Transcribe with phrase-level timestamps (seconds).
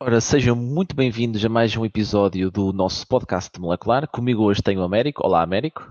[0.00, 4.08] Ora, sejam muito bem-vindos a mais um episódio do nosso podcast Molecular.
[4.08, 5.24] Comigo hoje tenho o Américo.
[5.24, 5.88] Olá, Américo.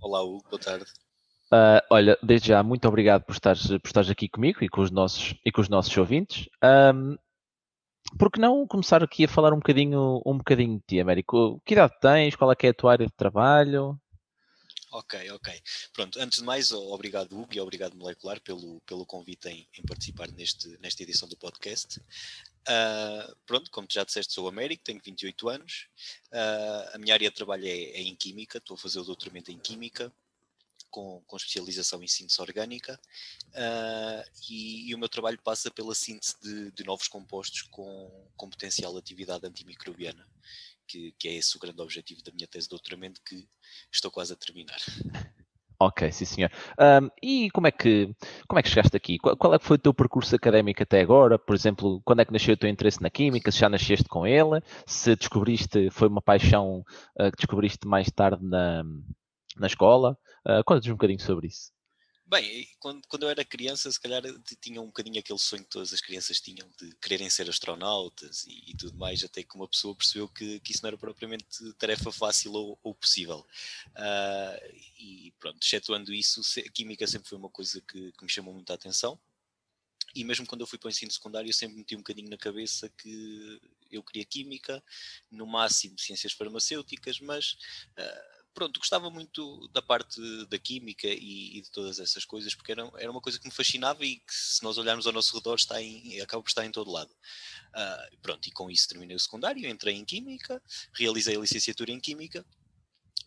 [0.00, 0.86] Olá, Hugo, boa tarde.
[1.50, 4.90] Ah, olha, desde já, muito obrigado por estares, por estares aqui comigo e com os
[4.90, 6.48] nossos, e com os nossos ouvintes.
[6.60, 7.16] Ahm,
[8.18, 11.62] por que não começar aqui a falar um bocadinho, um bocadinho de ti, Américo?
[11.64, 12.34] Que idade tens?
[12.34, 13.98] Qual é que é a tua área de trabalho?
[14.90, 15.62] Ok, ok.
[15.92, 20.28] Pronto, antes de mais, obrigado, Hugo, e obrigado, Molecular, pelo, pelo convite em, em participar
[20.28, 22.00] neste, nesta edição do podcast.
[22.68, 25.88] Ah, pronto, como já disseste, sou Américo, tenho 28 anos.
[26.30, 29.50] Ah, a minha área de trabalho é, é em Química, estou a fazer o doutoramento
[29.50, 30.12] em Química,
[30.90, 33.00] com, com especialização em síntese orgânica.
[33.54, 38.50] Ah, e, e o meu trabalho passa pela síntese de, de novos compostos com, com
[38.50, 40.28] potencial atividade antimicrobiana.
[40.86, 43.46] Que, que é esse o grande objetivo da minha tese de doutoramento, que
[43.92, 44.78] estou quase a terminar.
[45.80, 46.50] Ok, sim senhor.
[46.76, 48.12] Ahm, e como é, que,
[48.48, 49.16] como é que chegaste aqui?
[49.18, 51.38] Qual, qual é que foi o teu percurso académico até agora?
[51.38, 53.52] Por exemplo, quando é que nasceu o teu interesse na química?
[53.52, 54.60] Se já nasceste com ele?
[54.86, 56.84] Se descobriste, foi uma paixão
[57.16, 58.82] ah, que descobriste mais tarde na,
[59.56, 60.18] na escola?
[60.46, 61.70] Uh, Conta-nos um bocadinho sobre isso.
[62.28, 64.22] Bem, quando, quando eu era criança, se calhar
[64.60, 68.64] tinha um bocadinho aquele sonho que todas as crianças tinham de quererem ser astronautas e,
[68.70, 72.12] e tudo mais, até que uma pessoa percebeu que, que isso não era propriamente tarefa
[72.12, 73.46] fácil ou, ou possível.
[73.96, 74.60] Ah,
[74.98, 78.74] e pronto, excetuando isso, a química sempre foi uma coisa que, que me chamou muita
[78.74, 79.18] atenção.
[80.14, 82.36] E mesmo quando eu fui para o ensino secundário, eu sempre meti um bocadinho na
[82.36, 83.58] cabeça que
[83.90, 84.84] eu queria química,
[85.30, 87.56] no máximo ciências farmacêuticas, mas
[87.96, 92.72] ah, pronto, gostava muito da parte da química e, e de todas essas coisas, porque
[92.72, 95.54] era, era uma coisa que me fascinava e que, se nós olharmos ao nosso redor,
[95.56, 97.14] está em, acaba por estar em todo lado.
[97.74, 100.62] Ah, pronto, e com isso terminei o secundário, entrei em Química,
[100.92, 102.44] realizei a licenciatura em Química.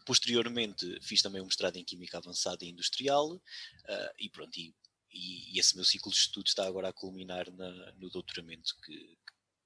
[0.05, 3.39] Posteriormente fiz também um mestrado em Química Avançada e Industrial
[3.87, 4.73] ah, e pronto, e,
[5.11, 8.93] e- e esse meu ciclo de estudos está agora a culminar na- no doutoramento que,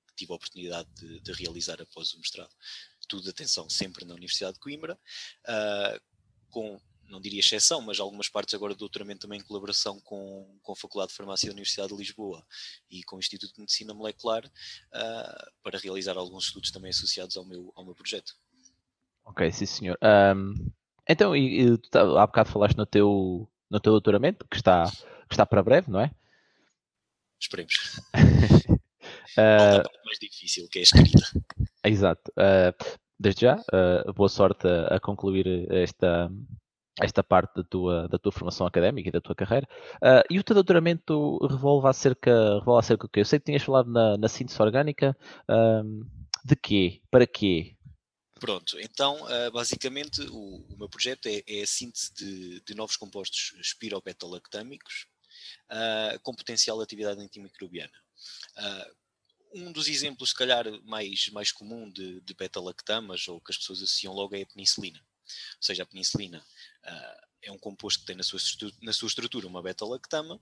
[0.07, 2.53] que tive a oportunidade de, de realizar após o mestrado.
[3.07, 4.99] Tudo, atenção, sempre na Universidade de Coimbra,
[5.47, 5.99] ah,
[6.49, 10.71] com, não diria exceção, mas algumas partes agora do doutoramento também em colaboração com, com
[10.71, 12.45] a Faculdade de Farmácia da Universidade de Lisboa
[12.89, 14.49] e com o Instituto de Medicina Molecular,
[14.93, 18.35] ah, para realizar alguns estudos também associados ao meu, ao meu projeto.
[19.25, 19.97] Ok, sim senhor.
[20.01, 20.53] Ahm,
[21.07, 24.89] então, e, e tu tá- há bocado falaste no teu, no teu doutoramento, que está,
[25.27, 26.11] que está para breve, não é?
[27.39, 27.99] Esperemos.
[29.37, 31.25] Ah, parte mais difícil, que é a escrita.
[31.83, 32.31] exato.
[32.37, 32.73] Ah,
[33.19, 36.29] desde já, ah, boa sorte a, a concluir esta,
[37.01, 39.67] esta parte da tua, da tua formação académica e da tua carreira.
[40.01, 43.21] Ah, e o teu doutoramento revolve acerca, revolve acerca do quê?
[43.21, 45.15] Eu sei que tinhas falado na, na síntese orgânica.
[46.43, 47.01] de quê?
[47.09, 47.75] Para quê?
[48.39, 49.17] Pronto, então
[49.53, 55.07] basicamente o, o meu projeto é, é a síntese de, de novos compostos espirobetalactâmicos
[55.69, 57.93] ah, com potencial atividade antimicrobiana.
[58.57, 58.87] Ah,
[59.53, 63.81] um dos exemplos, se calhar, mais, mais comum de, de beta-lactamas, ou que as pessoas
[63.81, 64.99] associam logo, é a penicilina.
[64.99, 66.45] Ou seja, a penicilina
[66.83, 68.39] ah, é um composto que tem na sua,
[68.81, 70.39] na sua estrutura uma beta-lactama,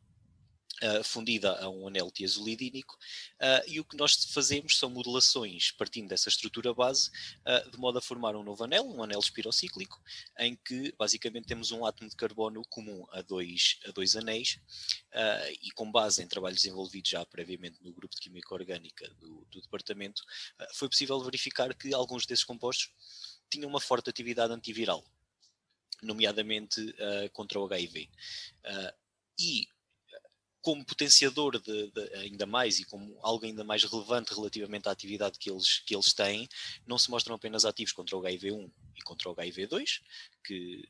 [0.81, 2.97] ah, fundida a um anel tiazolidínico,
[3.39, 7.11] ah, e o que nós fazemos são modelações partindo dessa estrutura base,
[7.45, 10.01] ah, de modo a formar um novo anel, um anel espirocíclico,
[10.39, 14.59] em que basicamente temos um átomo de carbono comum a dois, a dois anéis,
[15.61, 19.61] e com base em trabalhos desenvolvidos já previamente no grupo de Química Orgânica do, do
[19.61, 20.23] departamento,
[20.73, 22.91] foi possível verificar que alguns desses compostos
[23.49, 25.05] tinham uma forte atividade antiviral,
[26.01, 26.95] nomeadamente
[27.31, 28.09] contra o HIV.
[29.39, 29.67] E
[30.63, 35.37] como potenciador de, de- ainda mais e como algo ainda mais relevante relativamente à atividade
[35.37, 36.49] que eles, que eles têm,
[36.87, 40.01] não se mostram apenas ativos contra o HIV1 e contra o HIV2,
[40.43, 40.87] que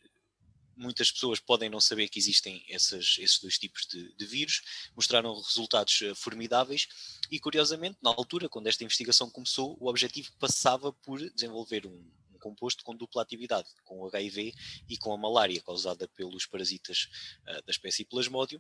[0.75, 4.62] muitas pessoas podem não saber que existem essas- esses dois tipos de, de vírus,
[4.96, 6.88] mostraram resultados eh, formidáveis
[7.31, 12.40] e, curiosamente, na altura, quando esta investigação começou, o objetivo passava por desenvolver um, um
[12.40, 14.54] composto com dupla atividade, com o HIV
[14.90, 17.08] e com a malária causada pelos parasitas
[17.48, 18.60] ah, da espécie Plasmodium,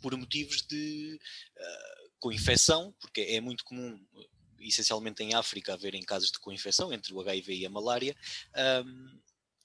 [0.00, 1.18] por motivos de
[1.58, 3.98] ah, co-infecção, porque é muito comum,
[4.60, 8.16] essencialmente em África, haverem casos de co-infecção entre o HIV e a malária,
[8.54, 9.20] ahm,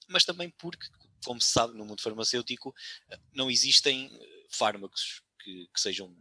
[0.08, 0.86] mas também porque,
[1.24, 2.74] como se sabe, no mundo farmacêutico
[3.10, 6.16] ah, não existem eh, fármacos que, que sejam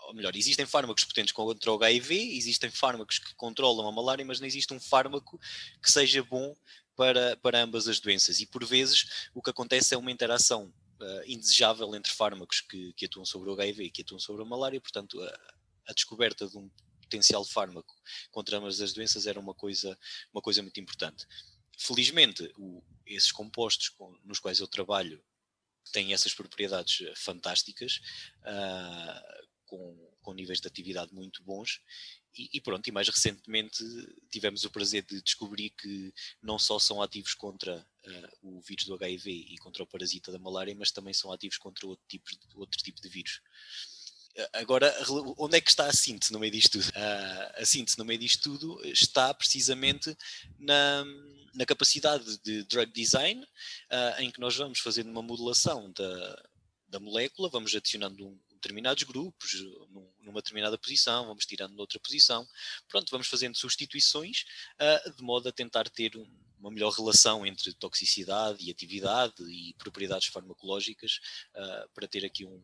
[0.00, 4.40] ou melhor, existem fármacos potentes contra o HIV, existem fármacos que controlam a malária, mas
[4.40, 5.38] não existe um fármaco
[5.80, 6.56] que seja bom
[6.96, 8.40] para, para ambas as doenças.
[8.40, 13.06] E por vezes o que acontece é uma interação uh, indesejável entre fármacos que, que,
[13.06, 15.54] atuam sobre o HIV e que atuam sobre a malária, portanto, a,
[15.88, 16.70] a descoberta de um
[17.02, 17.94] potencial fármaco
[18.30, 19.98] contra ambas as doenças era uma coisa,
[20.32, 21.26] uma coisa muito importante.
[21.78, 25.22] Felizmente, o, esses compostos com, nos quais eu trabalho
[25.92, 28.00] têm essas propriedades eh, fantásticas,
[28.42, 31.80] uh, com, com níveis de atividade muito bons
[32.36, 33.82] e, e, pronto, e mais recentemente
[34.30, 36.12] tivemos o prazer de descobrir que
[36.42, 40.38] não só são ativos contra uh, o vírus do HIV e contra o parasita da
[40.38, 43.40] malária, mas também são ativos contra outro tipo de, outro tipo de vírus.
[44.52, 44.94] Agora,
[45.38, 46.88] onde é que está a síntese no meio disto tudo?
[46.90, 50.14] Uh, a síntese no meio disto tudo está precisamente
[50.58, 51.04] na,
[51.54, 56.42] na capacidade de drug design, uh, em que nós vamos fazendo uma modelação da,
[56.88, 59.52] da molécula, vamos adicionando um, determinados grupos,
[60.20, 62.46] numa determinada posição, vamos tirando noutra posição.
[62.88, 64.44] Pronto, vamos fazendo substituições
[64.80, 66.26] uh, de modo a tentar ter um,
[66.58, 71.20] uma melhor relação entre toxicidade e atividade e propriedades farmacológicas
[71.54, 72.62] uh, para ter aqui um,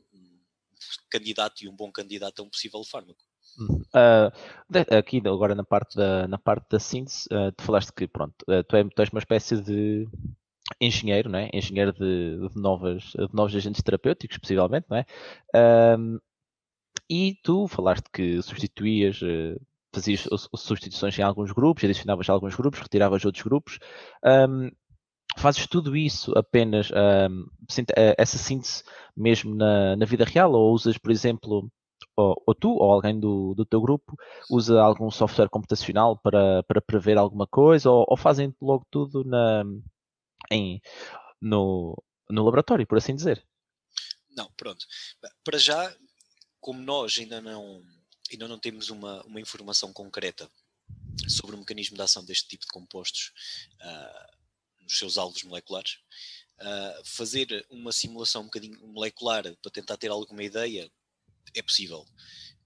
[1.08, 3.22] candidato e um bom candidato a um possível fármaco.
[3.58, 8.34] Uh, aqui agora na parte da, na parte da síntese, uh, tu falaste que pronto,
[8.68, 10.08] tu, é, tu és uma espécie de
[10.82, 11.48] engenheiro, não é?
[11.52, 15.06] engenheiro de, de, novas, de novos agentes terapêuticos, possivelmente, não é?
[15.96, 16.18] Um,
[17.08, 19.60] e tu falaste que substituías, uh,
[19.94, 20.26] fazias
[20.56, 23.78] substituições em alguns grupos, adicionavas alguns grupos, retiravas outros grupos.
[24.24, 24.70] Um,
[25.38, 27.46] fazes tudo isso apenas, um,
[27.96, 28.82] eh, essa síntese
[29.16, 31.70] mesmo na, na, vida real, ou usas, por exemplo,
[32.16, 34.16] ou, ou tu ou alguém do, do, teu grupo
[34.50, 39.64] usa algum software computacional para, para prever alguma coisa, ou, ou fazem logo tudo na,
[40.52, 40.80] em,
[41.40, 43.44] no, no laboratório, por assim dizer.
[44.30, 44.86] Não, pronto.
[45.44, 45.94] Para já,
[46.60, 47.82] como nós ainda não,
[48.30, 50.50] ainda não temos uma, uma informação concreta
[51.28, 53.32] sobre o mecanismo de ação deste tipo de compostos
[53.80, 55.98] uh, nos seus alvos moleculares,
[56.58, 60.90] uh, fazer uma simulação um bocadinho molecular para tentar ter alguma ideia
[61.54, 62.06] é possível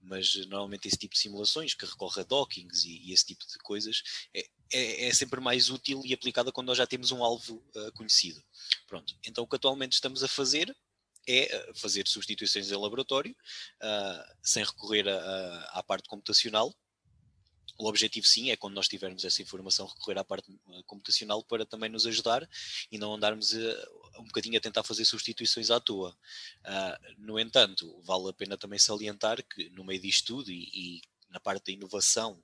[0.07, 3.57] mas normalmente esse tipo de simulações que recorre a dockings e, e esse tipo de
[3.59, 4.01] coisas
[4.33, 7.91] é, é, é, sempre mais útil e aplicada quando nós já temos um alvo uh,
[7.93, 8.41] conhecido.
[8.87, 10.75] Pronto, então o que atualmente estamos a fazer
[11.29, 13.35] é eh, fazer substituições em laboratório,
[13.83, 16.73] uh, sem recorrer a, a, à parte computacional,
[17.77, 21.65] o objetivo sim é quando nós tivermos essa informação recorrer à parte eh, computacional para
[21.65, 22.47] também nos ajudar
[22.91, 23.87] e não andarmos a, eh,
[24.19, 26.17] um bocadinho a tentar fazer substituições à toa.
[26.65, 31.01] Uh, no entanto, vale a pena também salientar que no meio disto tudo e, e
[31.29, 32.41] na parte da inovação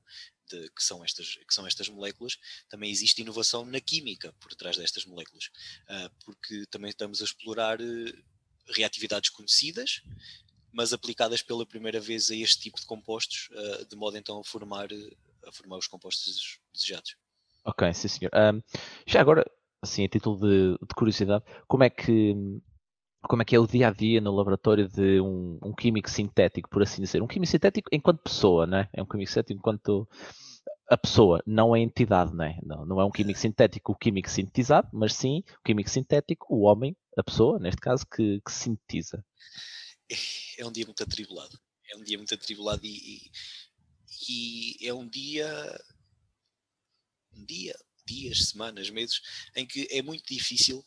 [0.50, 2.38] de, que, são estas, que são estas moléculas,
[2.70, 5.50] também existe inovação na química por trás destas moléculas,
[5.90, 8.24] uh, porque também estamos a explorar uh,
[8.68, 10.02] reatividades conhecidas,
[10.72, 14.44] mas aplicadas pela primeira vez a este tipo de compostos, uh, de modo então a
[14.44, 14.88] formar,
[15.46, 17.16] a formar os compostos desejados.
[17.66, 18.32] Ok, sim senhor.
[18.36, 18.62] Um,
[19.08, 19.50] já agora,
[19.84, 22.36] assim, a título de, de, curiosidade, como é que
[23.22, 26.70] como é que é o dia a dia no laboratório de um, um, químico sintético,
[26.70, 27.22] por assim dizer?
[27.22, 28.90] Um químico sintético enquanto pessoa, né?
[28.92, 30.08] É um químico sintético enquanto
[30.90, 32.58] a pessoa, não a entidade, né?
[32.64, 36.64] Não, não é um químico sintético o químico sintetizado, mas sim o químico sintético, o
[36.64, 39.24] homem, a pessoa, neste caso, que, que sintetiza
[40.58, 41.60] é um dia muito atribulado.
[41.92, 43.32] É um dia muito atribulado e,
[44.30, 45.82] e, e é um dia,
[47.34, 47.76] um dia,
[48.06, 49.22] dias, semanas, meses,
[49.56, 50.86] em que é muito difícil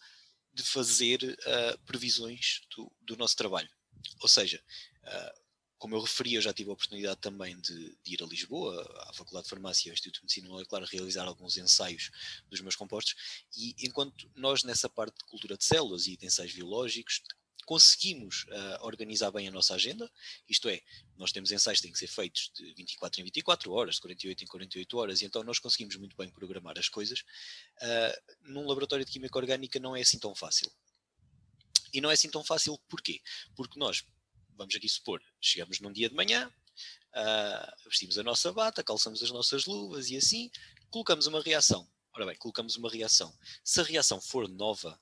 [0.52, 3.68] de fazer uh, previsões do, do, nosso trabalho.
[4.20, 4.62] Ou seja,
[5.04, 5.40] uh,
[5.78, 9.12] como eu referi, eu já tive a oportunidade também de, de, ir a Lisboa, à
[9.12, 12.10] Faculdade de Farmácia e ao Instituto de Medicina Molecular, realizar alguns ensaios
[12.48, 13.14] dos meus compostos,
[13.56, 17.22] e enquanto nós nessa parte de cultura de células e de ensaios biológicos,
[17.66, 20.10] conseguimos uh, organizar bem a nossa agenda,
[20.48, 20.80] isto é,
[21.18, 24.44] nós temos ensaios que têm que ser feitos de 24 em 24 horas, de 48
[24.44, 27.20] em 48 horas, e então nós conseguimos muito bem programar as coisas.
[27.82, 30.70] Uh, num laboratório de química orgânica não é assim tão fácil.
[31.92, 33.20] E não é assim tão fácil porquê?
[33.56, 34.04] Porque nós,
[34.54, 39.30] vamos aqui supor, chegamos num dia de manhã, uh, vestimos a nossa bata, calçamos as
[39.30, 40.50] nossas luvas e assim,
[40.88, 41.88] colocamos uma reação.
[42.12, 43.36] Ora bem, colocamos uma reação.
[43.64, 44.98] Se a reação for nova,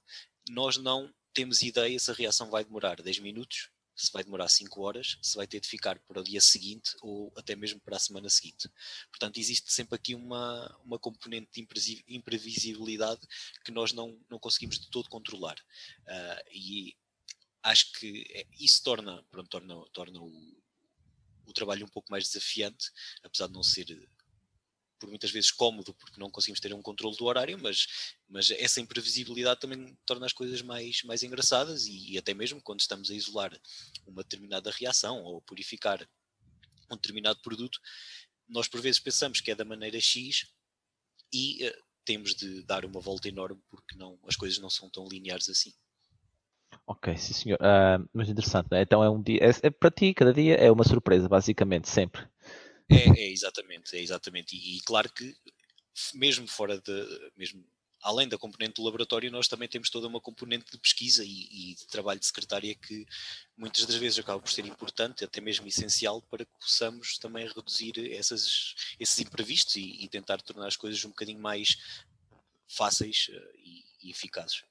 [0.49, 4.81] nós não temos ideia se a reação vai demorar 10 minutos, se vai demorar 5
[4.81, 8.01] horas, se vai ter de ficar para o dia seguinte ou até mesmo para a
[8.01, 8.69] semana seguinte.
[9.11, 13.21] Portanto, existe sempre aqui uma, uma componente de imprevisibilidade
[13.65, 15.57] que nós não, não conseguimos de todo controlar.
[16.01, 16.97] Uh, e
[17.63, 20.63] acho que é, isso torna, pronto, torna, torna o,
[21.47, 22.91] o trabalho um pouco mais desafiante,
[23.23, 23.87] apesar de não ser
[25.05, 28.81] por muitas vezes cómodo porque não conseguimos ter um controle do horário, mas, mas essa
[28.81, 33.15] imprevisibilidade também torna as coisas mais, mais engraçadas e, e até mesmo quando estamos a
[33.15, 33.53] isolar
[34.07, 36.09] uma determinada reação ou purificar
[36.91, 37.79] um determinado produto,
[38.49, 40.47] nós por vezes pensamos que é da maneira X
[41.31, 45.07] e uh, temos de dar uma volta enorme porque não, as coisas não são tão
[45.07, 45.75] lineares assim.
[46.87, 47.59] Ok, sim senhor.
[47.61, 48.83] Ah, mas interessante, né?
[48.83, 52.27] Então é um dia, é, é para ti, cada dia é uma surpresa, basicamente, sempre.
[52.91, 54.57] É, é exatamente, é exatamente.
[54.57, 55.35] E, e claro que
[56.15, 57.65] mesmo fora de, mesmo
[58.05, 61.75] além da componente do laboratório, nós também temos toda uma componente de pesquisa e, e,
[61.75, 63.07] de trabalho de secretária que
[63.57, 68.13] muitas das vezes acaba por ser importante, até mesmo essencial, para que possamos também reduzir
[68.13, 71.79] essas, esses imprevistos e, e tentar tornar as coisas um bocadinho mais
[72.69, 74.63] fáceis uh, e, e, eficazes.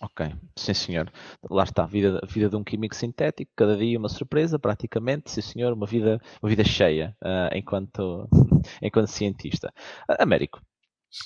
[0.00, 1.12] Ok, sim senhor.
[1.50, 5.30] Lá está, a vida, a vida de um químico sintético, cada dia uma surpresa, praticamente,
[5.30, 8.26] sim senhor, uma vida, uma vida cheia uh, enquanto,
[8.80, 9.72] enquanto cientista.
[10.08, 10.60] Uh, Américo,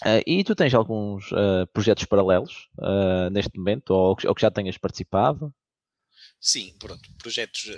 [0.03, 2.71] Uh, e tu tens alguns uh, projetos paralelos
[3.31, 5.55] neste momento, ou, ou, que já tenhas participado?
[6.41, 7.69] Sim, pronto, projetos,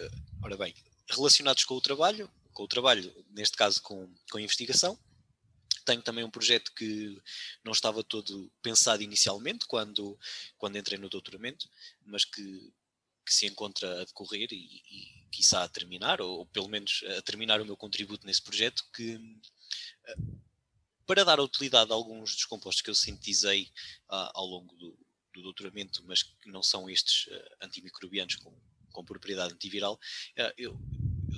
[0.40, 0.72] ora bem,
[1.10, 4.96] relacionados com o trabalho, com o trabalho, neste caso com, com investigação.
[5.86, 7.16] Tenho também um projeto que
[7.64, 10.18] não estava todo pensado inicialmente quando,
[10.58, 11.68] quando entrei no doutoramento,
[12.04, 12.72] mas que,
[13.24, 17.22] que se encontra a decorrer e, e quiçá a terminar, ou, ou pelo menos a
[17.22, 19.18] terminar o meu contributo nesse projeto, que
[21.06, 23.70] para dar utilidade a alguns dos compostos que eu sintetizei
[24.10, 24.98] uh, ao longo do,
[25.32, 28.52] do, doutoramento, mas que não são estes uh, antimicrobianos com,
[28.90, 29.98] com, propriedade antiviral,
[30.34, 30.78] eu, eu,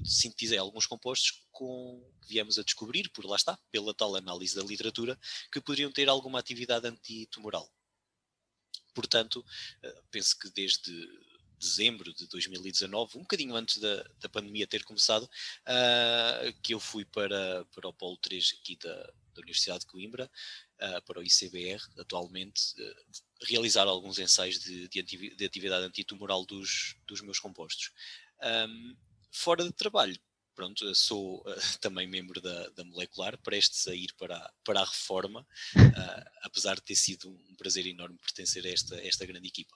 [0.04, 4.62] sintetizei alguns compostos com, que viemos a descobrir, por lá está, pela tal análise da
[4.62, 5.18] literatura,
[5.52, 7.70] que poderiam ter alguma atividade antitumoral.
[8.94, 9.44] Portanto,
[10.10, 11.08] penso que desde
[11.58, 17.04] dezembro de 2019, um bocadinho antes da, da pandemia ter começado, uh, que eu fui
[17.04, 20.30] para, para o Polo 3 aqui da, da Universidade de Coimbra,
[20.80, 25.02] uh, para o ICBR, atualmente, uh, realizar alguns ensaios de, de,
[25.34, 27.92] de, atividade antitumoral dos, dos meus compostos.
[28.40, 28.96] Um,
[29.32, 30.18] fora de trabalho,
[30.58, 31.44] pronto, sou uh,
[31.80, 35.40] também membro da, da, Molecular, prestes a ir para, para a reforma,
[35.76, 39.74] uh, apesar de ter sido um prazer enorme pertencer a esta, esta grande equipa.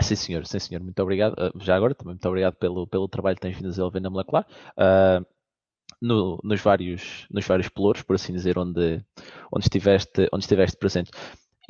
[0.00, 1.34] Sim, senhor, sim, senhor, muito obrigado.
[1.34, 4.08] Uh, já agora, também muito obrigado pelo, pelo trabalho que tens vindo a desenvolver na
[4.08, 4.46] Molecular.
[6.00, 9.04] No, nos, vários, nos vários pelouros, por assim dizer, onde,
[9.52, 11.10] onde, estiveste, onde estiveste presente.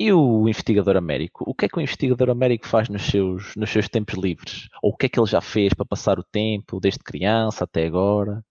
[0.03, 1.43] E o investigador Américo?
[1.47, 4.67] O que é que o investigador Américo faz nos seus, nos seus tempos livres?
[4.81, 7.85] Ou o que é que ele já fez para passar o tempo, desde criança até
[7.85, 8.43] agora?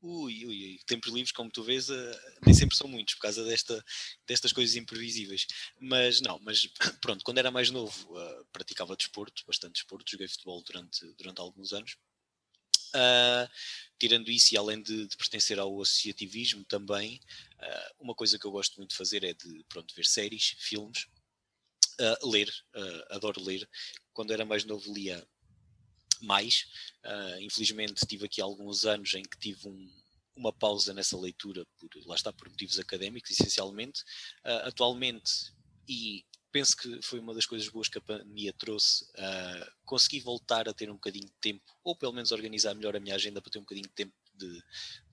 [0.00, 3.44] Ui, ui, ui, tempos livres, como tu vês, uh, nem sempre são muitos por causa
[3.44, 3.84] desta,
[4.24, 5.48] destas coisas imprevisíveis.
[5.80, 6.68] Mas não, mas
[7.02, 11.72] pronto, quando era mais novo uh, praticava desporto, bastante desporto, joguei futebol durante, durante alguns
[11.72, 11.96] anos.
[12.94, 13.48] Uh,
[13.98, 17.20] tirando isso, e além de, de, pertencer ao associativismo também,
[17.98, 21.06] uma coisa que eu gosto muito de fazer é de pronto, ver séries, filmes,
[22.22, 22.52] ler,
[23.08, 23.66] adoro ler.
[24.12, 25.26] Quando era mais novo lia
[26.24, 26.66] mais.
[27.04, 29.90] Uh, infelizmente tive aqui alguns anos em que tive um,
[30.34, 34.02] uma pausa nessa leitura, por, lá está, por motivos académicos, essencialmente.
[34.44, 35.52] Uh, atualmente,
[35.88, 36.24] e
[36.54, 40.72] penso que foi uma das coisas boas que a pandemia trouxe, uh, consegui voltar a
[40.72, 43.58] ter um bocadinho de tempo, ou pelo menos organizar melhor a minha agenda para ter
[43.58, 44.62] um bocadinho de tempo de,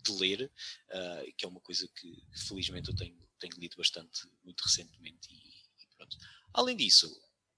[0.03, 0.51] de ler,
[0.89, 2.15] uh, que é uma coisa que
[2.47, 5.29] felizmente eu tenho, tenho lido bastante, muito recentemente.
[5.31, 6.05] E, e.
[6.53, 7.09] Além disso,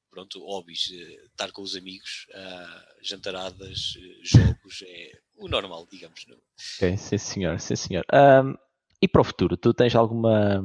[0.10, 6.26] pronto, hobbies, eh, estar com os amigos, uh, jantaradas, eh, jogos, é o normal, digamos.
[6.28, 6.38] Não?
[6.78, 8.06] Ok, sim senhor, sim senhor.
[8.14, 8.56] Um,
[9.02, 10.64] e para o futuro, tu tens alguma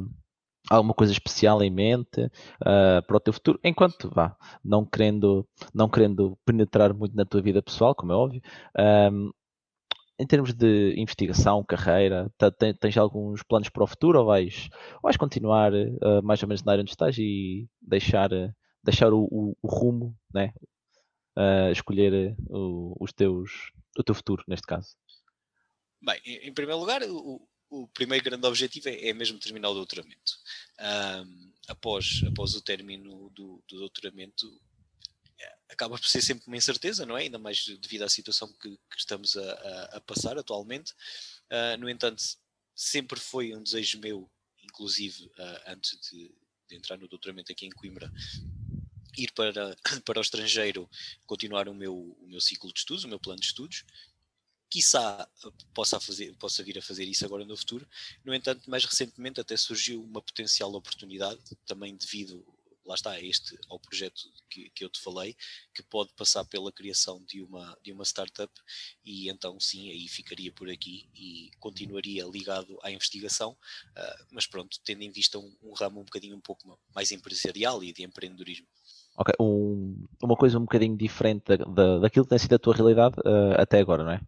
[0.69, 5.89] alguma coisa especial em mente uh, para o teu futuro, enquanto vá, não querendo, não
[5.89, 8.41] querendo penetrar muito na tua vida pessoal, como é óbvio,
[9.11, 9.31] um,
[10.19, 12.29] em termos de investigação, carreira,
[12.79, 16.63] tens alguns planos para o futuro ou vais, ou vais continuar uh, mais ou menos
[16.63, 18.29] na área onde estás e deixar
[18.83, 20.53] deixar o, o, o rumo, né?
[21.37, 24.95] Uh, escolher o, os teus, o teu futuro, neste caso?
[26.01, 30.39] Bem, em primeiro lugar, o, o primeiro grande objetivo é, é mesmo terminar o doutoramento.
[30.79, 34.59] Um, após, após o término do, do doutoramento,
[35.69, 37.21] acaba por ser sempre uma incerteza, não é?
[37.21, 40.93] Ainda mais devido à situação que, que estamos a, a, a, passar atualmente.
[41.45, 42.21] Uh, no entanto,
[42.75, 44.29] sempre foi um desejo meu,
[44.63, 46.33] inclusive uh, antes de,
[46.67, 48.11] de, entrar no doutoramento aqui em Coimbra,
[49.17, 50.89] ir para, para o estrangeiro,
[51.25, 53.85] continuar o meu, o meu ciclo de estudos, o meu plano de estudos.
[54.69, 55.27] Quiçá
[55.73, 57.87] possa, fazer, possa vir a fazer isso agora no futuro.
[58.23, 62.45] No entanto, mais recentemente até surgiu uma potencial oportunidade, também devido,
[62.85, 65.35] lá está, este, ao projeto que, que eu te falei,
[65.73, 68.51] que pode passar pela criação de uma, de uma startup
[69.03, 74.79] e então sim, aí ficaria por aqui e continuaria ligado à investigação, uh, mas pronto,
[74.83, 78.67] tendo em vista um, um ramo um bocadinho um pouco mais empresarial e de empreendedorismo.
[79.17, 82.75] Ok, um, uma coisa um bocadinho diferente da, da, daquilo que tem sido a tua
[82.75, 84.21] realidade uh, até agora, não é?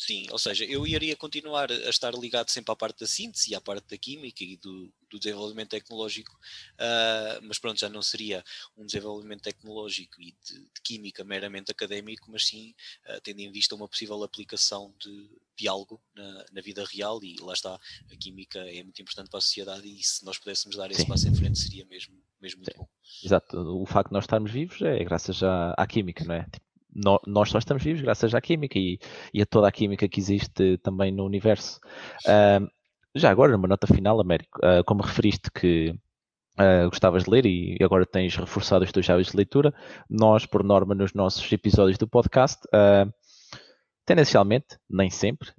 [0.00, 3.54] Sim, ou seja, eu iria continuar a estar ligado sempre à parte da síntese e
[3.54, 8.42] à parte da química e do, do desenvolvimento tecnológico, uh, mas pronto, já não seria
[8.78, 12.74] um desenvolvimento tecnológico e de, de química meramente académico, mas sim
[13.10, 17.36] uh, tendo em vista uma possível aplicação de, de algo na, na, vida real e
[17.38, 20.90] lá está, a química é muito importante para a sociedade e se nós pudéssemos dar
[20.90, 21.08] esse sim.
[21.08, 22.78] passo em frente seria mesmo, mesmo muito sim.
[22.78, 22.88] bom.
[23.22, 26.44] Exato, o facto de nós estarmos vivos é graças à, à química, não é?
[26.44, 28.98] Tipo, nós só estamos vivos graças à química e,
[29.32, 31.80] e, a toda a química que existe também no universo.
[32.26, 32.66] Uh,
[33.14, 35.90] já agora, numa nota final, Américo, uh, como referiste que
[36.58, 39.74] uh, gostavas de ler e agora tens reforçado os teus hábitos de leitura,
[40.08, 42.60] nós, por norma, nos nossos episódios do podcast,
[44.04, 45.50] tendencialmente, nem sempre,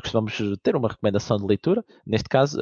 [0.00, 1.84] costumamos ter uma recomendação de leitura.
[2.04, 2.58] Neste caso,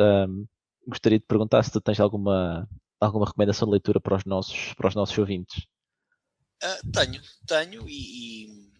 [0.87, 2.69] gostaria de perguntar se tu tens alguma,
[3.01, 5.67] alguma recomendação de leitura para os nossos, para os nossos ouvintes.
[6.63, 8.71] Uh, tenho, tenho, e, e,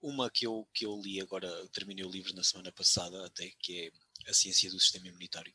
[0.00, 3.90] uma que eu, que eu li agora, terminei o livro na semana passada, até, que
[4.26, 5.52] é A Ciência do Sistema Imunitário.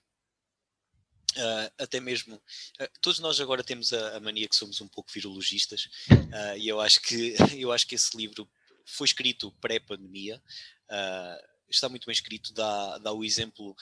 [1.32, 5.12] Uh, até mesmo, uh, todos nós agora temos a, a, mania que somos um pouco
[5.14, 5.88] virologistas,
[6.58, 8.50] e eu acho, que, eu acho que esse livro
[8.86, 10.44] foi escrito pré-pandemia,
[11.70, 13.74] está muito bem escrito, dá, dá o exemplo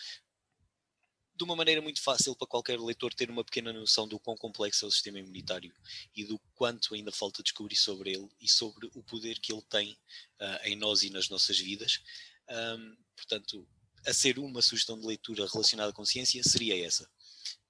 [1.40, 4.84] de uma maneira muito fácil para qualquer leitor ter uma pequena noção do quão complexo
[4.84, 5.74] é o sistema imunitário
[6.14, 9.94] e do quanto ainda falta descobrir sobre ele e sobre o poder que ele tem
[9.94, 12.02] uh, em nós e nas nossas vidas.
[12.50, 13.66] Um, portanto,
[14.06, 17.10] a ser uma sugestão de leitura relacionada com ciência seria essa.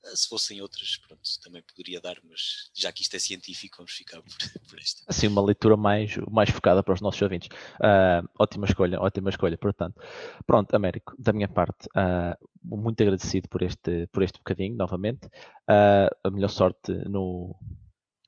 [0.05, 3.91] Ah, se fossem outras, pronto, também poderia dar, mas já que isto é científico, vamos
[3.91, 4.29] ficar por,
[4.69, 5.03] por esta.
[5.07, 7.49] Assim, uma leitura mais, mais focada para os nossos ouvintes.
[7.75, 10.01] Uh, ótima escolha, ótima escolha, portanto.
[10.45, 15.27] Pronto, Américo, da minha parte, uh, muito agradecido por este, por este bocadinho, novamente.
[15.69, 17.55] Uh, a melhor sorte no,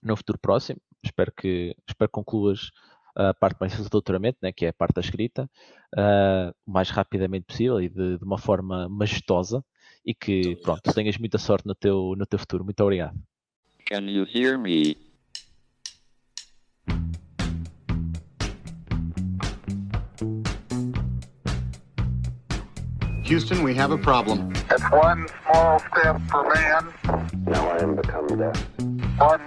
[0.04, 0.82] no futuro próximo.
[1.04, 2.70] Espero que, espero que concluas
[3.16, 5.50] a parte mais do doutoramento, né, que é a parte da escrita,
[6.66, 9.66] o mais rapidamente possível e de, de uma forma majestosa
[10.06, 12.64] e que pronto, tenhas muita sorte no teu, no teu futuro.
[12.64, 13.18] Muito obrigado.
[13.88, 14.96] Can you hear me?
[23.32, 24.52] Houston, we have a problem.
[24.70, 26.94] It's one small step for man.
[27.46, 28.62] Now I am become death.
[29.18, 29.42] One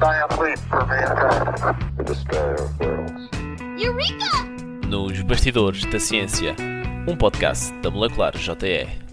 [0.00, 1.96] giant leap for mankind.
[1.98, 3.30] The destroyer of worlds.
[3.78, 4.88] Eureka!
[4.88, 6.56] Nos bastidores da ciência,
[7.08, 9.04] um podcast da Molecular JE.